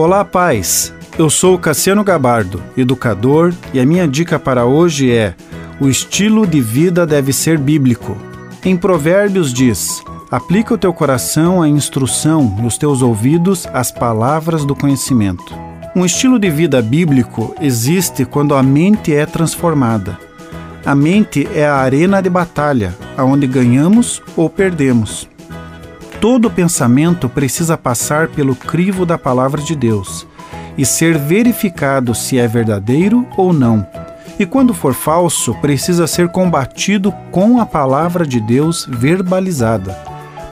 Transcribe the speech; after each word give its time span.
Olá, 0.00 0.24
pais! 0.24 0.94
Eu 1.18 1.28
sou 1.28 1.58
Cassiano 1.58 2.04
Gabardo, 2.04 2.62
educador, 2.76 3.52
e 3.74 3.80
a 3.80 3.84
minha 3.84 4.06
dica 4.06 4.38
para 4.38 4.64
hoje 4.64 5.10
é: 5.10 5.34
o 5.80 5.88
estilo 5.88 6.46
de 6.46 6.60
vida 6.60 7.04
deve 7.04 7.32
ser 7.32 7.58
bíblico. 7.58 8.16
Em 8.64 8.76
Provérbios 8.76 9.52
diz: 9.52 10.00
Aplica 10.30 10.72
o 10.72 10.78
teu 10.78 10.94
coração 10.94 11.60
à 11.60 11.68
instrução 11.68 12.56
e 12.62 12.64
os 12.64 12.78
teus 12.78 13.02
ouvidos 13.02 13.66
às 13.74 13.90
palavras 13.90 14.64
do 14.64 14.72
conhecimento. 14.72 15.52
Um 15.96 16.04
estilo 16.04 16.38
de 16.38 16.48
vida 16.48 16.80
bíblico 16.80 17.52
existe 17.60 18.24
quando 18.24 18.54
a 18.54 18.62
mente 18.62 19.12
é 19.12 19.26
transformada. 19.26 20.16
A 20.86 20.94
mente 20.94 21.48
é 21.52 21.66
a 21.66 21.74
arena 21.74 22.22
de 22.22 22.30
batalha, 22.30 22.96
aonde 23.16 23.48
ganhamos 23.48 24.22
ou 24.36 24.48
perdemos. 24.48 25.28
Todo 26.20 26.50
pensamento 26.50 27.28
precisa 27.28 27.76
passar 27.76 28.26
pelo 28.28 28.56
crivo 28.56 29.06
da 29.06 29.16
palavra 29.16 29.62
de 29.62 29.76
Deus 29.76 30.26
e 30.76 30.84
ser 30.84 31.16
verificado 31.16 32.12
se 32.12 32.38
é 32.38 32.48
verdadeiro 32.48 33.24
ou 33.36 33.52
não. 33.52 33.86
E 34.36 34.44
quando 34.44 34.74
for 34.74 34.94
falso, 34.94 35.54
precisa 35.60 36.08
ser 36.08 36.28
combatido 36.28 37.12
com 37.30 37.60
a 37.60 37.66
palavra 37.66 38.26
de 38.26 38.40
Deus 38.40 38.84
verbalizada, 38.88 39.96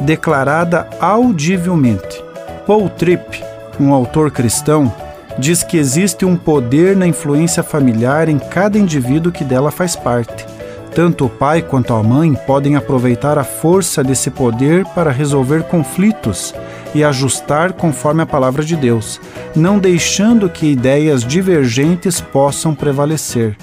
declarada 0.00 0.88
audivelmente. 1.00 2.22
Paul 2.66 2.90
Tripp, 2.90 3.42
um 3.80 3.92
autor 3.92 4.30
cristão, 4.30 4.92
diz 5.38 5.62
que 5.62 5.78
existe 5.78 6.26
um 6.26 6.36
poder 6.36 6.94
na 6.94 7.06
influência 7.06 7.62
familiar 7.62 8.28
em 8.28 8.38
cada 8.38 8.78
indivíduo 8.78 9.32
que 9.32 9.44
dela 9.44 9.70
faz 9.70 9.96
parte. 9.96 10.53
Tanto 10.94 11.26
o 11.26 11.28
pai 11.28 11.60
quanto 11.60 11.92
a 11.92 12.02
mãe 12.02 12.34
podem 12.46 12.76
aproveitar 12.76 13.36
a 13.36 13.44
força 13.44 14.04
desse 14.04 14.30
poder 14.30 14.84
para 14.94 15.10
resolver 15.10 15.64
conflitos 15.64 16.54
e 16.94 17.02
ajustar 17.02 17.72
conforme 17.72 18.22
a 18.22 18.26
palavra 18.26 18.64
de 18.64 18.76
Deus, 18.76 19.20
não 19.56 19.78
deixando 19.78 20.48
que 20.48 20.70
ideias 20.70 21.24
divergentes 21.24 22.20
possam 22.20 22.74
prevalecer. 22.74 23.56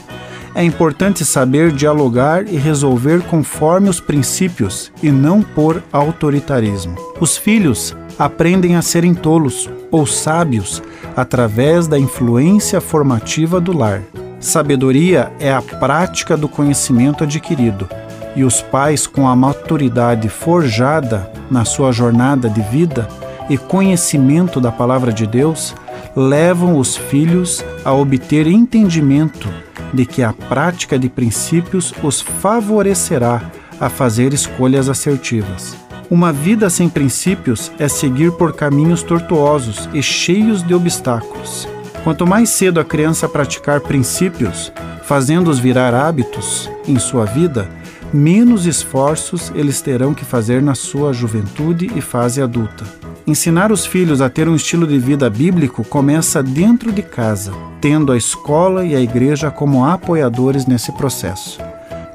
É 0.54 0.62
importante 0.62 1.24
saber 1.24 1.72
dialogar 1.72 2.46
e 2.46 2.58
resolver 2.58 3.22
conforme 3.22 3.88
os 3.88 4.02
princípios 4.02 4.92
e 5.02 5.10
não 5.10 5.42
por 5.42 5.82
autoritarismo. 5.94 6.96
Os 7.22 7.38
filhos 7.38 7.96
aprendem 8.20 8.76
a 8.76 8.82
serem 8.82 9.14
tolos 9.14 9.70
ou 9.90 10.06
sábios 10.06 10.84
através 11.16 11.88
da 11.88 11.98
influência 11.98 12.82
formativa 12.82 13.62
do 13.62 13.76
lar. 13.76 14.02
Sabedoria 14.42 15.32
é 15.40 15.54
a 15.54 15.62
prática 15.62 16.36
do 16.36 16.50
conhecimento 16.50 17.24
adquirido, 17.24 17.88
e 18.36 18.44
os 18.44 18.60
pais, 18.60 19.06
com 19.06 19.28
a 19.28 19.36
maturidade 19.36 20.28
forjada 20.30 21.32
na 21.50 21.64
sua 21.64 21.92
jornada 21.92 22.50
de 22.50 22.60
vida 22.62 23.08
e 23.48 23.56
conhecimento 23.56 24.60
da 24.60 24.72
palavra 24.72 25.14
de 25.14 25.28
Deus, 25.28 25.76
levam 26.16 26.80
os 26.80 26.98
filhos 26.98 27.64
a 27.86 27.94
obter 27.94 28.48
entendimento 28.48 29.48
de 29.94 30.08
que 30.08 30.24
a 30.24 30.34
prática 30.34 30.98
de 30.98 31.08
princípios 31.08 31.94
os 32.02 32.20
favorecerá 32.20 33.44
a 33.80 33.90
fazer 33.90 34.34
escolhas 34.34 34.90
assertivas. 34.90 35.76
Uma 36.10 36.34
vida 36.34 36.68
sem 36.68 36.90
princípios 36.90 37.72
é 37.78 37.88
seguir 37.88 38.32
por 38.32 38.54
caminhos 38.54 39.04
tortuosos 39.04 39.88
e 39.94 40.02
cheios 40.02 40.64
de 40.64 40.74
obstáculos. 40.74 41.68
Quanto 42.04 42.26
mais 42.26 42.50
cedo 42.50 42.80
a 42.80 42.84
criança 42.84 43.30
praticar 43.30 43.80
princípios, 43.80 44.74
fazendo-os 45.04 45.60
virar 45.60 45.94
hábitos 45.94 46.70
em 46.88 46.98
sua 46.98 47.26
vida, 47.26 47.70
menos 48.12 48.66
esforços 48.66 49.52
eles 49.54 49.82
terão 49.82 50.14
que 50.14 50.26
fazer 50.26 50.64
na 50.64 50.74
sua 50.74 51.14
juventude 51.14 51.92
e 51.96 52.02
fase 52.02 52.42
adulta. 52.42 52.86
Ensinar 53.28 53.72
os 53.72 53.86
filhos 53.86 54.20
a 54.20 54.30
ter 54.30 54.50
um 54.50 54.56
estilo 54.56 54.88
de 54.88 54.98
vida 54.98 55.30
bíblico 55.30 55.84
começa 55.84 56.42
dentro 56.42 56.92
de 56.92 57.04
casa, 57.04 57.54
tendo 57.80 58.12
a 58.12 58.18
escola 58.18 58.84
e 58.84 58.96
a 58.96 59.00
igreja 59.00 59.52
como 59.52 59.86
apoiadores 59.86 60.66
nesse 60.66 60.92
processo. 60.94 61.60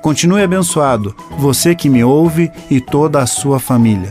Continue 0.03 0.43
abençoado, 0.43 1.15
você 1.39 1.77
que 1.77 1.89
me 1.89 2.03
ouve 2.03 2.51
e 2.69 2.81
toda 2.81 3.21
a 3.21 3.27
sua 3.27 3.61
família. 3.61 4.11